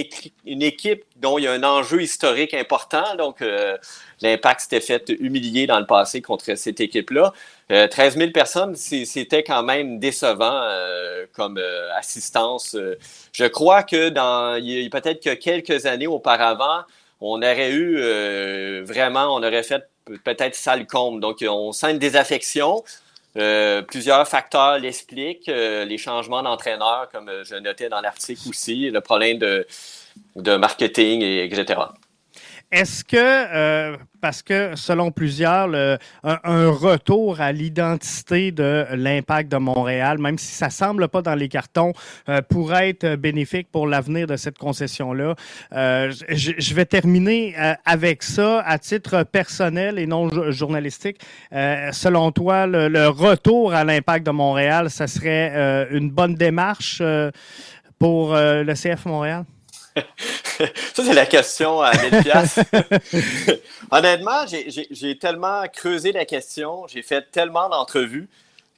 [0.46, 3.18] une, équipe dont il y a un enjeu historique important.
[3.18, 3.44] Donc,
[4.22, 7.34] l'Impact s'était fait humilier dans le passé contre cette équipe-là.
[7.72, 11.60] 13 euh, 000 personnes, c'était quand même décevant euh, comme
[11.98, 12.76] assistance.
[13.32, 14.60] Je crois que dans
[14.92, 16.84] peut-être que quelques années auparavant,
[17.22, 19.84] on aurait eu vraiment, on aurait fait
[20.24, 21.22] peut-être sale comble.
[21.22, 22.84] Donc, on sent une désaffection.
[23.38, 25.50] Euh, plusieurs facteurs l'expliquent.
[25.50, 29.66] Euh, les changements d'entraîneur, comme euh, je notais dans l'article aussi, le problème de,
[30.36, 31.80] de marketing, et, etc.
[32.72, 35.70] Est-ce que, euh, parce que selon plusieurs,
[36.24, 41.50] un, retour à l'identité de l'impact de Montréal, même si ça semble pas dans les
[41.50, 41.92] cartons,
[42.30, 45.36] euh, pourrait être bénéfique pour l'avenir de cette concession-là?
[45.74, 51.20] Euh, je, vais terminer avec ça à titre personnel et non journalistique.
[51.52, 57.02] selon toi, le, le, retour à l'impact de Montréal, ça serait une bonne démarche
[58.00, 59.44] pour le CF Montréal?
[59.96, 62.24] Ça, c'est la question à 1000
[63.92, 68.30] Honnêtement, j'ai tellement creusé la question, j'ai fait tellement d'entrevues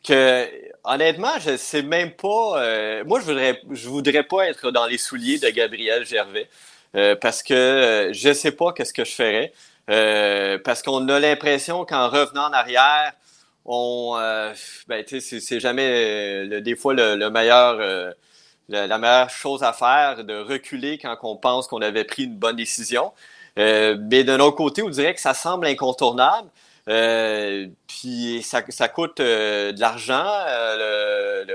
[0.03, 0.47] que,
[0.83, 2.61] honnêtement, je sais même pas.
[2.61, 6.49] Euh, moi, je voudrais, je voudrais pas être dans les souliers de Gabriel Gervais
[6.95, 9.53] euh, parce que euh, je sais pas qu'est-ce que je ferais.
[10.63, 13.13] parce qu'on a l'impression qu'en revenant en arrière,
[13.65, 14.17] on,
[14.87, 18.13] ben, c'est jamais des fois le meilleur
[18.69, 22.55] la, meilleure chose à faire, de reculer quand on pense qu'on avait pris une bonne
[22.55, 23.11] décision.
[23.59, 26.49] Euh, mais d'un autre côté, on dirait que ça semble incontournable.
[26.89, 30.25] Euh, puis ça, ça coûte euh, de l'argent,
[30.77, 31.45] le,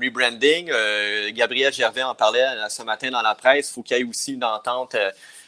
[0.00, 0.70] rebranding.
[1.32, 3.70] Gabriel Gervais en parlait ce matin dans la presse.
[3.70, 4.96] Il faut qu'il y ait aussi une entente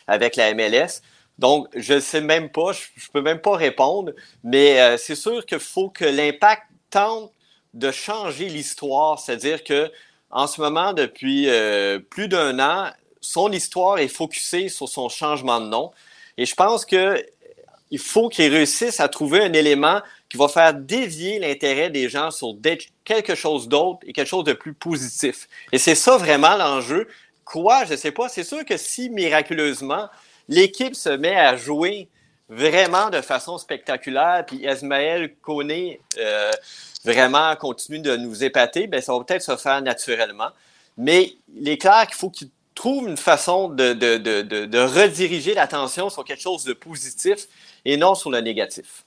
[0.06, 1.02] avec la MLS.
[1.38, 4.12] Donc, je ne sais même pas, je ne peux même pas répondre,
[4.42, 7.32] mais c'est sûr qu'il faut que l'impact tente
[7.74, 9.90] de changer l'histoire, c'est-à-dire que
[10.30, 15.60] en ce moment, depuis euh, plus d'un an, son histoire est focusée sur son changement
[15.60, 15.90] de nom.
[16.38, 17.24] Et je pense que
[17.90, 22.30] il faut qu'il réussisse à trouver un élément qui va faire dévier l'intérêt des gens
[22.30, 22.54] sur
[23.04, 25.48] quelque chose d'autre et quelque chose de plus positif.
[25.70, 27.06] Et c'est ça vraiment l'enjeu.
[27.44, 28.28] Quoi, je ne sais pas.
[28.28, 30.08] C'est sûr que si miraculeusement
[30.48, 32.08] l'équipe se met à jouer
[32.48, 36.50] vraiment de façon spectaculaire, puis Esmaël Koné euh,
[37.04, 40.50] vraiment continue de nous épater, ben, ça va peut-être se faire naturellement.
[40.96, 45.54] Mais il est clair qu'il faut qu'il trouve une façon de, de, de, de rediriger
[45.54, 47.46] l'attention sur quelque chose de positif
[47.84, 49.05] et non sur le négatif.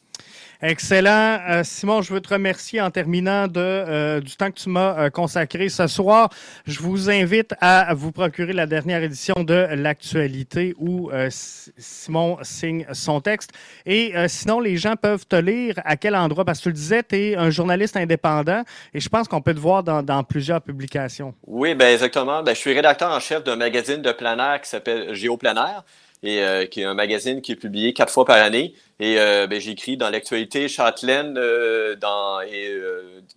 [0.61, 1.39] Excellent.
[1.49, 5.05] Euh, Simon, je veux te remercier en terminant de, euh, du temps que tu m'as
[5.05, 6.29] euh, consacré ce soir.
[6.65, 13.21] Je vous invite à vous procurer la dernière édition de l'actualité où Simon signe son
[13.21, 13.51] texte.
[13.85, 16.43] Et sinon, les gens peuvent te lire à quel endroit?
[16.43, 19.53] Parce que tu le disais, tu es un journaliste indépendant et je pense qu'on peut
[19.53, 21.33] te voir dans, dans plusieurs publications.
[21.47, 22.43] Oui, ben exactement.
[22.43, 25.83] Ben, je suis rédacteur en chef d'un magazine de plein qui s'appelle Géoplanaire
[26.23, 28.73] et euh, qui est un magazine qui est publié quatre fois par année.
[28.99, 32.73] Et euh, ben, j'écris dans l'actualité châtelaine euh, dans, et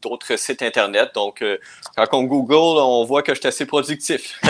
[0.02, 1.10] d'autres sites Internet.
[1.14, 1.44] Donc,
[1.96, 4.40] quand on Google, on voit que je suis assez productif.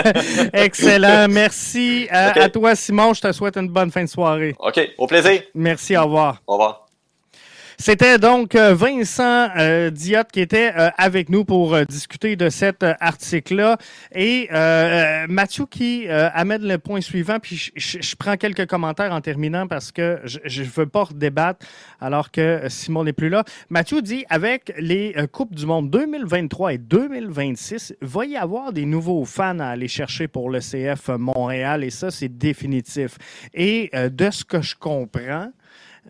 [0.52, 1.26] Excellent.
[1.28, 3.12] Merci à, à, toi, Simon.
[3.14, 4.54] Je te souhaite une bonne fin de soirée.
[4.60, 4.80] OK.
[4.96, 5.42] Au plaisir.
[5.54, 5.96] Merci.
[5.96, 6.40] Au revoir.
[6.46, 6.89] Au revoir.
[7.82, 12.84] C'était donc euh, Vincent euh, Diot qui était euh, avec nous pour discuter de cet
[13.00, 13.78] article-là.
[14.14, 14.48] Et
[15.30, 20.20] Mathieu qui amène le point suivant, puis je, prends quelques commentaires en terminant parce que
[20.24, 21.64] je ne veux pas débattre
[22.02, 23.44] alors que Simon n'est plus là.
[23.70, 28.84] Mathieu dit, avec les Coupes du Monde 2023 et 2026, il va y avoir des
[28.84, 33.16] nouveaux fans à aller chercher pour le CF Montréal et ça, c'est définitif.
[33.54, 35.50] Et de ce que je comprends,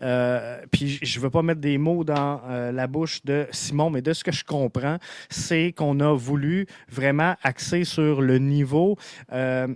[0.01, 3.89] euh, puis je ne veux pas mettre des mots dans euh, la bouche de Simon,
[3.89, 4.97] mais de ce que je comprends,
[5.29, 8.97] c'est qu'on a voulu vraiment axer sur le niveau
[9.31, 9.67] euh,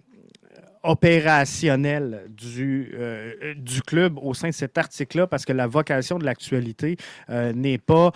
[0.84, 2.93] opérationnel du,
[3.58, 6.97] du club au sein de cet article-là, parce que la vocation de l'actualité
[7.28, 8.12] n'est pas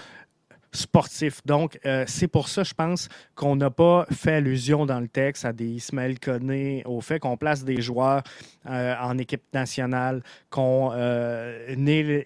[0.71, 1.41] sportif.
[1.45, 5.45] Donc, euh, c'est pour ça, je pense, qu'on n'a pas fait allusion dans le texte
[5.45, 8.23] à des Ismaël Koné, au fait qu'on place des joueurs
[8.67, 12.23] euh, en équipe nationale, qu'on euh,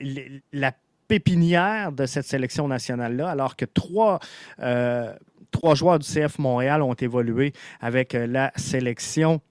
[0.52, 0.72] la
[1.08, 4.20] pépinière de cette sélection nationale-là, alors que trois,
[5.52, 9.42] trois joueurs du CF Montréal ont évolué avec la sélection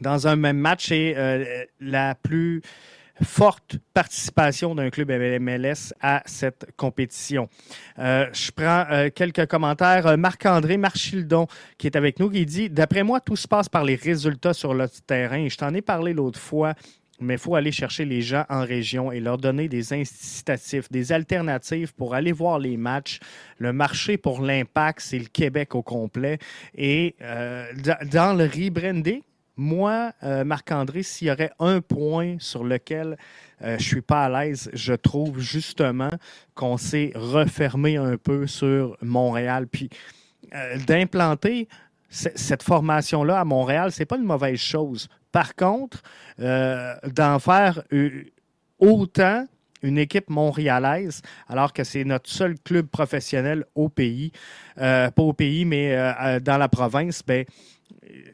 [0.00, 1.14] dans un même match et
[1.80, 2.60] la plus
[3.22, 7.48] forte participation d'un club MLS à cette compétition.
[7.98, 10.06] Euh, je prends euh, quelques commentaires.
[10.06, 11.46] Euh, Marc-André Marchildon,
[11.78, 14.74] qui est avec nous, qui dit D'après moi, tout se passe par les résultats sur
[14.74, 15.48] le terrain.
[15.48, 16.74] Je t'en ai parlé l'autre fois
[17.22, 21.12] mais il faut aller chercher les gens en région et leur donner des incitatifs, des
[21.12, 23.20] alternatives pour aller voir les matchs.
[23.58, 26.38] Le marché pour l'impact, c'est le Québec au complet.
[26.74, 29.20] Et dans le rebranding,
[29.60, 33.18] moi, euh, Marc-André, s'il y aurait un point sur lequel
[33.62, 36.08] euh, je suis pas à l'aise, je trouve justement
[36.54, 39.66] qu'on s'est refermé un peu sur Montréal.
[39.66, 39.90] Puis
[40.54, 41.68] euh, d'implanter
[42.08, 45.08] cette formation-là à Montréal, ce n'est pas une mauvaise chose.
[45.30, 46.02] Par contre,
[46.38, 47.84] d'en faire
[48.80, 49.46] autant
[49.82, 54.32] une équipe montréalaise, alors que c'est notre seul club professionnel au pays,
[54.74, 57.44] pas au pays, mais dans la province, ben,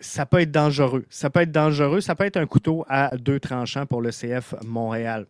[0.00, 1.04] ça peut être dangereux.
[1.10, 2.00] Ça peut être dangereux.
[2.00, 5.26] Ça peut être un couteau à deux tranchants pour le CF Montréal.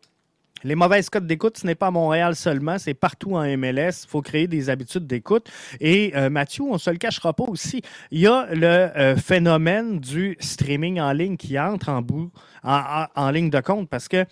[0.64, 4.04] Les mauvaises cotes d'écoute, ce n'est pas à Montréal seulement, c'est partout en MLS.
[4.04, 5.50] Il faut créer des habitudes d'écoute.
[5.80, 7.82] Et euh, Mathieu, on ne se le cachera pas aussi.
[8.10, 12.32] Il y a le euh, phénomène du streaming en ligne qui entre en, bout,
[12.64, 14.24] en ligne de compte parce que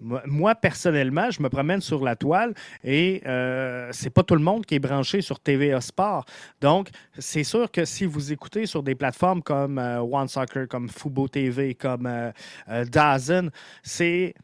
[0.00, 4.64] moi, personnellement, je me promène sur la toile et euh, c'est pas tout le monde
[4.64, 6.24] qui est branché sur TVA Sport.
[6.60, 10.88] Donc, c'est sûr que si vous écoutez sur des plateformes comme euh, One Soccer, comme
[10.88, 12.30] Fubo TV, comme euh,
[12.68, 13.50] euh Dazen,
[13.82, 14.34] c'est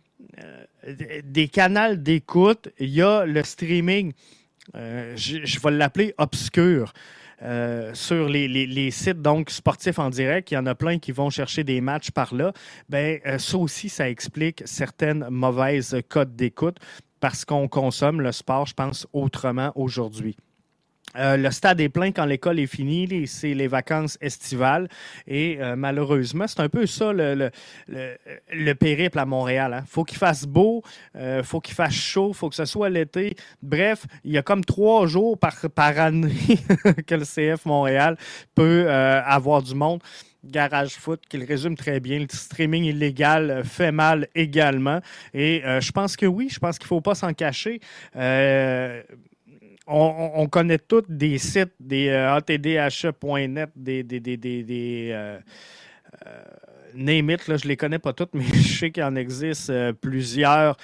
[1.23, 2.69] des canaux d'écoute.
[2.79, 4.13] Il y a le streaming,
[4.75, 6.93] je, je vais l'appeler obscur.
[7.43, 11.31] Euh, sur les, sites donc sportifs en direct, il y en a plein qui vont
[11.31, 12.53] chercher des matchs par là.
[12.89, 16.79] Ben, euh, ça aussi, ça explique certaines mauvaises codes d'écoute
[17.21, 20.37] parce qu'on consomme le sport, je pense, autrement aujourd'hui.
[21.19, 24.89] Euh, le stade est plein quand l'école est finie, c'est les vacances estivales.
[25.27, 27.51] Et euh, malheureusement, c'est un peu ça le,
[27.89, 29.73] le, périple à Montréal.
[29.75, 29.85] Hein.
[29.87, 30.83] faut qu'il fasse beau,
[31.17, 33.37] euh, faut qu'il fasse chaud, faut que ce soit l'été.
[33.63, 36.59] Bref, il y a comme trois jours par, par année
[37.07, 38.17] que le CF Montréal
[38.55, 40.03] peut avoir du monde.
[40.45, 42.21] Garage Foot, qui le résume très bien.
[42.21, 45.01] Le streaming illégal fait mal également.
[45.35, 47.81] Et je pense que oui, je pense qu'il ne faut pas s'en cacher
[49.87, 55.39] on, connaît tous des sites, des euh, atdhe.net, des, des, des, des euh,
[56.27, 59.73] euh, it, là, je ne les connais pas toutes, mais je sais qu'il en existe
[60.01, 60.77] plusieurs.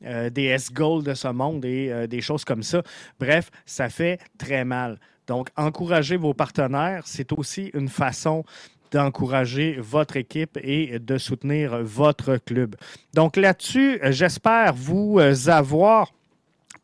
[0.00, 2.82] des S-Gold de ce monde et des choses comme ça.
[3.18, 5.00] Bref, ça fait très mal.
[5.26, 8.44] Donc, encourager vos partenaires, c'est aussi une façon
[8.90, 12.76] d'encourager votre équipe et de soutenir votre club.
[13.14, 16.12] Donc là-dessus, j'espère vous avoir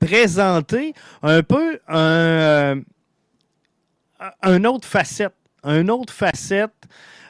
[0.01, 2.81] présenté un peu un,
[4.43, 6.89] un autre facette, un autre facette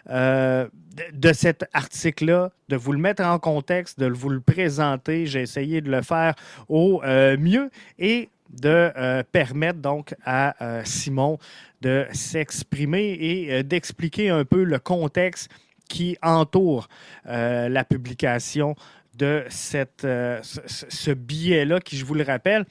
[0.08, 0.66] euh,
[1.12, 5.26] de cet article-là, de vous le mettre en contexte, de vous le présenter.
[5.26, 6.34] J'ai essayé de le faire
[6.68, 10.54] au euh, mieux et de euh, permettre donc à
[10.84, 11.38] Simon
[11.80, 15.50] de s'exprimer et d'expliquer un peu le contexte
[15.88, 16.88] qui entoure
[17.24, 18.76] la publication
[19.16, 22.64] de cette, ce, billet-là qui, je vous le rappelle,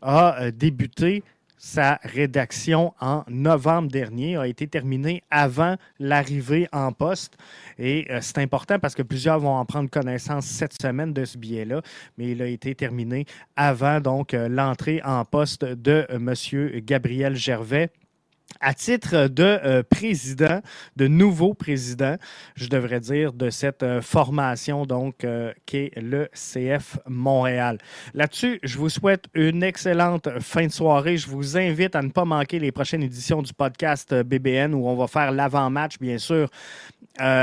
[0.00, 1.22] a débuté
[1.64, 7.36] sa rédaction en novembre dernier, a été terminée avant l'arrivée en poste.
[7.78, 11.38] Et euh, c'est important parce que plusieurs vont en prendre connaissance cette semaine de ce
[11.38, 11.80] billet-là,
[12.18, 16.80] mais il a été terminé avant donc euh, l'entrée en poste de euh, M.
[16.80, 17.90] Gabriel Gervais
[18.60, 20.60] à titre de euh, président,
[20.96, 22.16] de nouveau président,
[22.54, 27.78] je devrais dire, de cette euh, formation donc euh, qui est le CF Montréal.
[28.14, 31.16] Là-dessus, je vous souhaite une excellente fin de soirée.
[31.16, 34.94] Je vous invite à ne pas manquer les prochaines éditions du podcast BBN où on
[34.94, 36.48] va faire l'avant-match, bien sûr,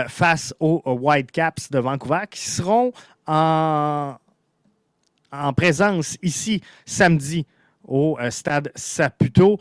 [0.07, 2.91] face aux Whitecaps de Vancouver qui seront
[3.27, 4.17] en
[5.55, 7.45] présence ici samedi
[7.87, 9.59] au stade Saputo.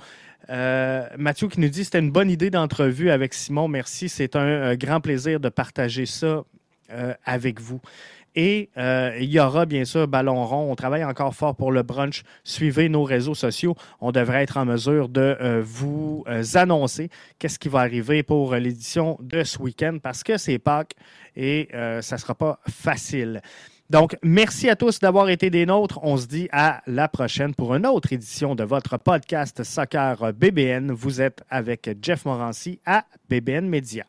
[0.50, 3.68] Euh, Mathieu qui nous dit c'était une bonne idée d'entrevue avec Simon.
[3.68, 4.08] Merci.
[4.08, 6.44] C'est un, euh, grand plaisir de partager ça
[6.90, 7.80] euh, avec vous.
[8.34, 10.70] Et il y aura bien sûr Ballon rond.
[10.70, 12.22] On travaille encore fort pour le brunch.
[12.44, 13.74] Suivez nos réseaux sociaux.
[14.00, 16.24] On devrait être en mesure de vous
[16.54, 17.08] annoncer
[17.40, 20.94] qu'est-ce qui va arriver pour l'édition de ce week-end parce que c'est Pâques
[21.34, 23.42] et ça ne sera pas facile.
[23.90, 25.98] Donc, merci à tous d'avoir été des nôtres.
[26.02, 30.92] On se dit à la prochaine pour une autre édition de votre podcast Soccer BBN.
[30.92, 34.04] Vous êtes avec Jeff Morancy à BBN Media.